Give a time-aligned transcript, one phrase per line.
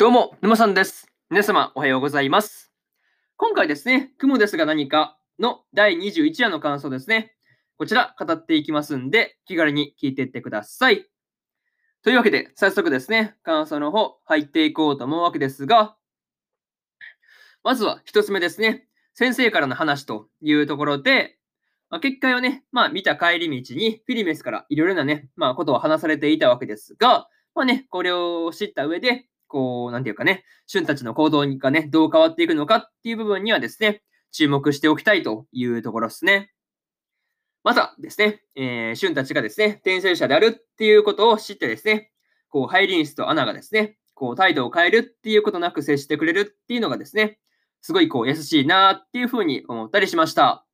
[0.00, 1.08] どうも、沼さんです。
[1.28, 2.72] 皆様、おはようございます。
[3.36, 7.34] 今回ですね、雲ですが何かの第21話の感想ですね。
[7.76, 11.04] こちら、語っていきますんで、気軽に聞いていってください。
[12.02, 15.98] というわけで、早速ですね、感想の方、入っていこうと思うわけですが、
[17.62, 21.36] まずは一つ目ですね、先生からの話というところで、
[21.90, 36.52] まあ、結果をね、まあ、見た帰り道に、フィリメスからいろいろなね、まあ、ことを話されていたわけですが、まあね、これを知った上で、こう、なんていうかね、旬たちの行動がね、どう変わっていくのかっていう部分にはですね、注目しておきたいというところですね。
[37.64, 42.12] またですね、えー、旬たちがですね、転生者であるっていうことを知ってですね、
[42.48, 47.38] こう、ハイリンスとアナがですね、こう、態度を変えるっていうことなく接してくれるっていうのがですね、
[47.82, 50.64] すごいこう、優しいなっていうふうに思ったりしました。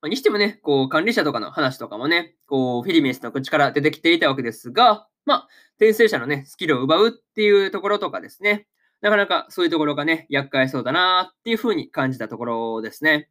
[0.00, 8.66] まにしてもね、こう、管理者とかの話とかもね、こう、フィリメスの口から出てきていたわけですが、まあ、転生者のね、スキルを奪うっていうところとかですね、
[9.02, 13.28] なかなかそういうところがね、厄介そうだなっていうふうに感じたところですね。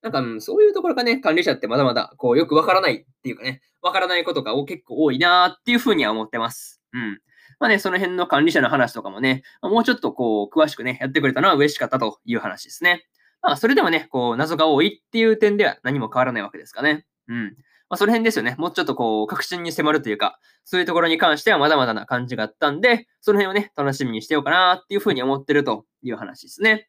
[0.00, 6.80] なんか、うん、そういうところがね、管理者ってまだまだ、こう、よくわからないっていうかね、わからないことが結構多いなっていうふうには思ってます。
[6.92, 7.20] うん。
[7.60, 13.06] まあね、その辺の管理者の話とかもね、もうちょっとこう、詳しくね、やってくれたのは嬉しかったという話ですね。
[13.42, 17.06] まあ、それでもね、こう、謎が多いっていう点では何も変わらないわけですかね。
[17.28, 17.56] うん。
[17.92, 18.54] まあ、その辺ですよね。
[18.56, 26.88] もうちょっとこう、確信に迫るというか、そういうところに関してはまだまだな感じがあったんで、その辺をね、楽しみにしてようかなっていうふうに思ってるという話ですね。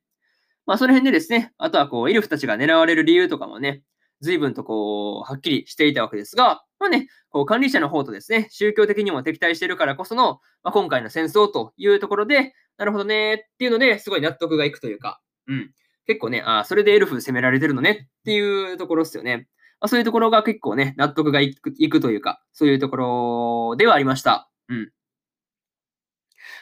[0.66, 3.84] まあ、その辺でですね、あとはこう、エルフたちが狙われる理由とかもね、
[4.22, 15.74] 随分とこう、はっきりしていたわけですが、まあね、こう管理者の方とですね、宗教的にも敵対してるからこその、まあ、今回の戦争というところで、なるほどねっていうので、すごい納得がいくというか、うん。
[16.08, 19.48] 結構ね、あそれでエルフ攻められてるのねっていうところですよね。
[19.84, 24.50] まあ、そういうところが結構ね、納得がいくいくというか、そういうところではありました。
[24.70, 24.92] うん。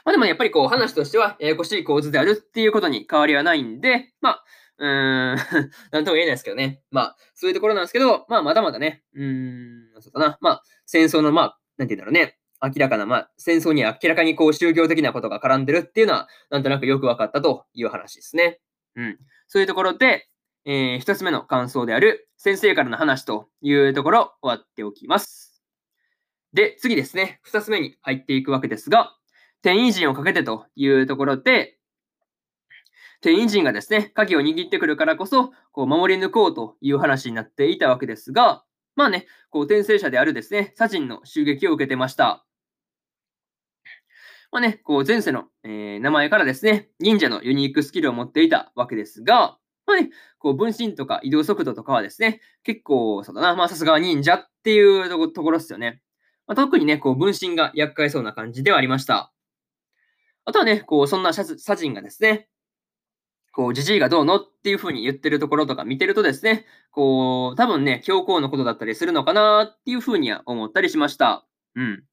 [0.04, 4.44] まあでも、ね、やっぱりこう話としては、ややこしい構図であるっていうことに変わりはないんで、まあ、
[4.80, 5.38] うーん、
[5.94, 6.82] なんとも言えないですけどね。
[6.90, 10.40] まあ、そういうところなんですけど、まあ、まだまだね、うーん、そうかな。
[10.42, 12.40] まあ、戦争の、まあ、なんて言うんだろうね。
[12.60, 18.60] 明らかな、まあ、戦争に明らかにこう宗教的なことが絡んでるっていうのは、なんとなくよく分かったという話ですね。
[18.96, 19.20] うん。
[19.48, 20.28] そういうところで、
[20.66, 25.64] えー、一つ目の感想である、先生からの話というところ、終わっておきます。
[26.54, 27.40] で、次ですね。
[27.44, 29.16] 二つ目に入っていくわけですが、
[29.62, 31.78] 転移陣をかけてというところで、
[33.22, 38.64] 転移陣がですね、鍵を握ってくるからこそ、こう守り抜こうという話になっていたわけですが、
[38.96, 42.46] まあね、こう転生者であるですね、サジンの襲撃を受けてました。
[44.52, 49.58] まあね、こう前世の、えー、名前からですね、忍者のユニークスキルを持っていたわけですが、
[49.92, 50.10] まあね、
[50.40, 56.02] こう分身とか移動速度とかはですね、結構、そうだな、まあさすがは忍者っていうところですよね。
[56.48, 59.32] まあ、特にね、こう分身が厄介そうな感じではありました。
[60.46, 61.44] あとはね、こうそんなサ
[61.76, 62.48] ジンがですね、
[63.54, 71.46] こう、じじいがどうのっていう風に言ってるところとか見てるとですね、こう、多分ね、教皇のことだったりするのかなっていう風には思ったりしました。
[71.76, 72.04] うん。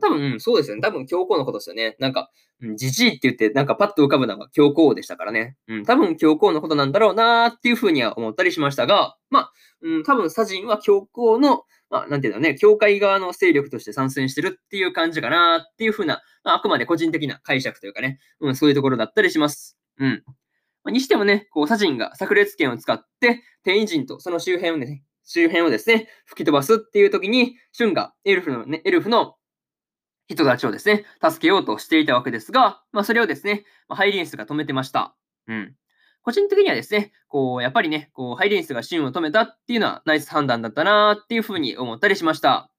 [0.00, 0.82] 多分、うん、そうですよね。
[0.82, 1.96] 多分、教皇のことですよね。
[1.98, 2.30] なんか、
[2.76, 5.56] じじいって言って、なんかパッと浮かぶのが教皇でしたからね。
[5.68, 9.52] うん、多分、教皇のことなんだろうなーっていう風には思ったりしましたが、まあ、
[9.82, 19.78] うん、多分、サジンは教皇の、まあ、なんていうのね、教会側の勢力として参戦してるっていう感じかなーっていう風な、まあ、あくまで個人的な解釈というかね、うん、そういうところだったりします。
[19.98, 20.24] うん。
[20.86, 29.36] にしてもね、こう、サジンが炸裂剣を使って、転移陣とその周辺をね、周辺をですね、吹き飛ばすっていう時に、シュンがエルフのね、エルフの
[30.28, 35.14] 人たちをですね、助けようとしていたわけですが、まあ、それをですね、まあハイリンスが止めてました。
[35.48, 35.74] うん。
[36.22, 42.70] 個人的にはですね、こう、やっぱりね、こう、ハイリンスがシュンを止めたっていうのはナイス判断だったなっていうふうに思ったりしました。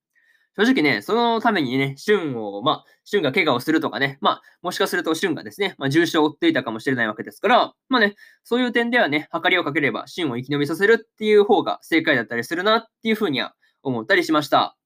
[0.58, 14.78] 正直ね、そのためにね、シュンを、まあ、シュンが怪我をするとかね、まあ、もしかするとシュンがですね、まあ、重傷を負っていたかもしれないわけですから、まあね、そういう点ではね、計りをかければシュンを生き延びさせるっていう方が正解だったりするなっていうふうには思ったりしました。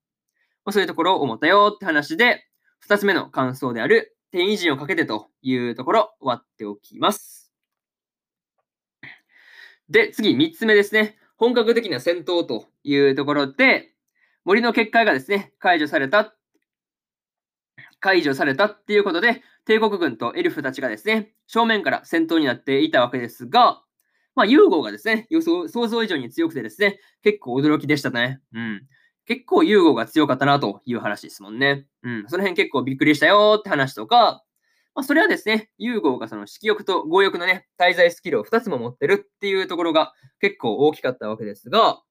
[0.66, 2.49] まあ、そういうところを思ったよって話で、
[2.80, 7.52] 二つ目の感想である、転移陣をかけてというところ、終わっておきます。
[9.90, 11.18] で、次、三つ目ですね。
[11.36, 13.94] 本格的な戦闘というところで、
[14.46, 16.36] 森の結界がですね、解除された、
[18.00, 23.82] 解除されたっていうことで、帝国軍とエルフたちがですね、正面から戦闘になっていたわけですが、
[24.36, 28.42] まあ、融合がですね、予想、想像以上に強くてですね、結構驚きでしたね。
[28.54, 28.88] うん。
[29.30, 31.86] 結構融合が強かったなという話ですもんね。
[32.02, 32.26] うん。
[32.28, 34.44] その辺結構びっくりしたよって話とか、
[34.96, 42.02] まあ、それはですね、融合がその色欲と強欲のね、滞在スキルを2つも持ってるっていうところが結構大きかったわけですが、ま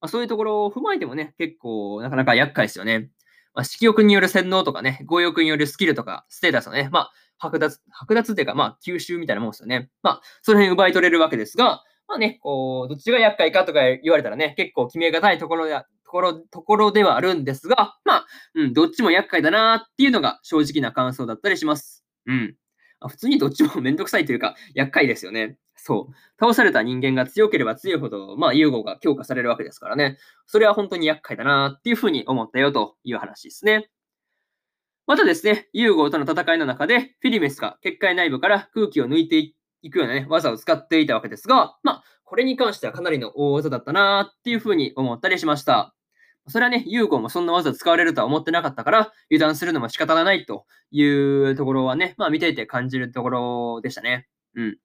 [0.00, 3.08] あ、そういうところを踏まえてもね、結構なかなか厄介ですよね。
[3.54, 9.90] まあ、色欲による洗脳とかね、強欲によるスキルとか、ステータスのね、まあ、剥奪、剥奪っていうか、まあ、吸収みたいなもんですよね。
[10.02, 15.66] まあ、その辺奪い取れるわけですが、まあね、こう、どっちが厄介かとか言われたらね、結構決めがたいところ、
[16.08, 22.02] ところ、ところではあるんですが、まあ、うん、どっちも厄介だなっていうのが正直な感想だったりします。
[22.26, 22.56] うん。
[23.06, 25.58] 普通にどっちもめんどくさいというか、厄介ですよね。
[25.76, 26.14] そう。
[26.40, 30.16] 倒された人間が強ければ強いほど、まあ、融合が強化されるわけですからね。
[30.46, 33.90] それは本当に厄介だなっていうふうに思ったよという話ですね。
[35.06, 45.94] またですね、融合との戦いの中で、フィリメスが結界内部から空気を抜いていくようなね、技を使っていたわけですが、まあ、これに関してはかなりの大技だったなっていうふうに思ったりしました。
[46.48, 54.28] それはね、ユーゴもそんな技使われるとは思ってなかったから、油断するのも仕方がないというところはね、まあ見ていて感じるところでしたね。
[54.54, 54.78] うん。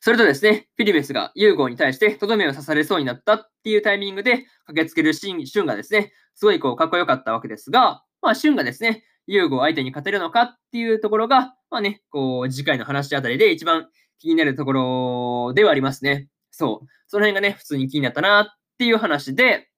[0.00, 16.28] それとですね、フィリベスがユーゴに対してとどめを刺されそうになったっていうタイミングで駆けつけるシュンがですね、すごいこうかっこよかったわけですが、まあシュンがですね、ユーゴ相手に勝てるのかっていうところが、まあね、こう次回の話あたりで一番気になるところではありますね。
[16.50, 16.86] そう。
[17.06, 18.46] その辺がね、普通に気になったなっ
[18.80, 19.68] ていう話で、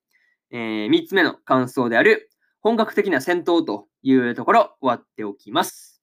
[0.52, 6.00] えー、3つ目の感想である、本格的な戦闘というところ、終わっておきます。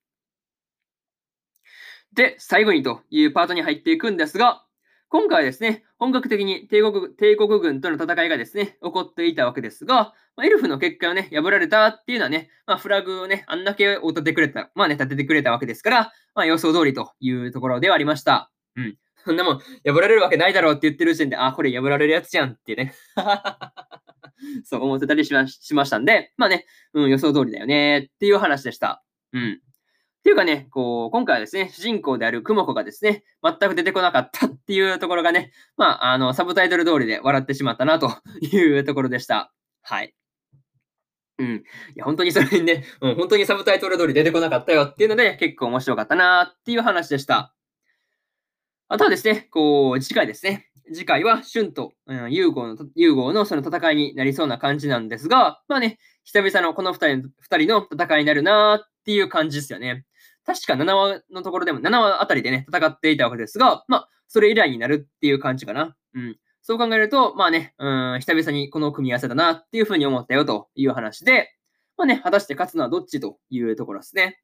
[2.11, 4.65] で、最後にというパートに入っていくんですが、
[5.07, 18.51] 今回はですね、本格的に帝国帝国軍との戦いがですね、起こっていたわけですが、まあ、エルフの結果をね、破られたっていうのはね、まあ、フラグをね、あんだけを立ててくれた、まあね、立ててくれたわけですから、まあ予想通りというところではありました。
[18.75, 18.97] うん。
[19.25, 22.93] そんなもん、破られるわけないだろうって言ってる時点で、あ、これ破られるやつじゃんってね。
[24.63, 29.03] そう思ってたりしましましたんで、まあね、うん、予想通りだよねっていう話でした。
[29.33, 29.61] うん。
[30.19, 38.11] っていうかね、こう、今回はですね、主人公であるクモコがですね、全く出てこなかったっていうところがね、まあ、あの、サブタイトル通りで笑ってしまったなと
[38.41, 39.53] いうところでした。
[39.81, 40.13] はい。
[41.37, 41.47] うん。
[41.55, 41.63] い
[41.95, 47.55] や、本当にそれにね、うん、本当にサブタイトル通り出てこなかったよっていうので、結構面白かったなっていう話でした。
[48.91, 50.67] あとはですね、こう、次回ですね。
[50.91, 60.05] 次回は、春と、うん、融合の、融合のその戦いになりそうな感じなんですが、まあね、久々のこの二人二人の戦いになるなーっていう感じですよね。
[60.43, 65.95] 確か7話のところでも、7話あたりでね、戦っていたわけですが、まあ、それ以来になるっていう感じかな。
[66.15, 66.37] うん。
[66.63, 71.53] そう考えると、まあね、うん、久々にこの組み合わせだなっていうふうに思ったよという話で、
[71.95, 74.39] まあね、果たして勝つのはどっちというところですね。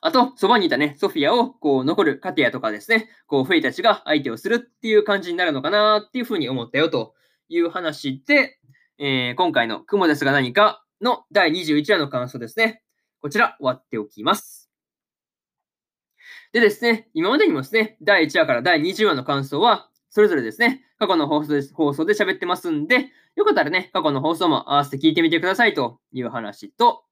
[0.00, 7.14] あと、そばにいたね、ソフィアを、こう、残るカティアとかですね、こう、フェイたちが相手をするっていう感じになるのかなっていうふうに思ったよと
[7.48, 8.58] いう話で、
[8.98, 12.82] えー、今回の雲ですが何かの第21話の感想ですね。
[13.20, 14.70] こちら、終わっておきます。
[16.52, 27.04] でですね、今までにもですね、第1話から第20話の感想は、それぞれですね、過去の放送で放送で喋ってますんで、よかったらね、過去の放送も合わせて聞いてみてくださいという話と、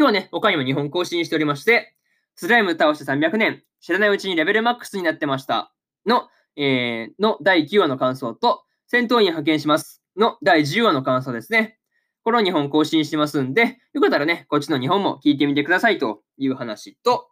[0.00, 1.94] 今日はね、他にも2本更新しておりまして、
[2.34, 5.74] スライム倒して300年、知らないうちにレベルマックスになってました
[6.06, 6.26] の、
[6.56, 11.76] えー、の第9話の感想と、戦闘員派遣しますの第10話の感想ですね。
[12.24, 17.28] この2本更新してますんで、よかったらね、こっちの2本も聞いてみてくださいという話と、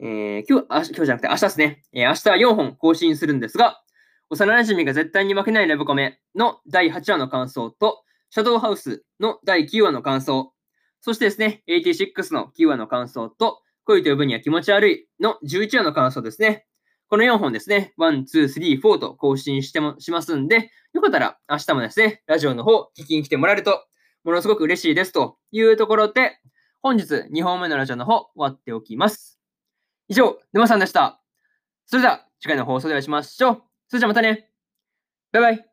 [0.00, 1.82] えー、今日、あ今日じゃなくて明日ですね。
[1.92, 3.82] えー、明日は4本更新するんですが、
[4.30, 10.54] 幼馴染が絶対に負けないラブコメの第8話の感想と、シャドウハウスの第9話の感想、
[11.02, 16.64] そしてですね、86の9話の感想と、恋と呼ぶには気持ち悪いの11話の感想ですね。
[17.08, 23.84] この4本ですね、1、2、3、4と更新してもしますんで、よかったら明日もですね、ラジオの方聞きに来てもらえると、
[24.22, 26.38] ものすごく嬉しいですというところで、
[26.82, 29.40] 本日2本目のラジオの方終わっておきます。
[30.06, 31.20] 以上、沼さんでした。
[31.86, 33.62] それでは次回の放送でお会いしましょう。
[33.88, 34.48] それじゃあまたね。
[35.32, 35.71] バイバイ。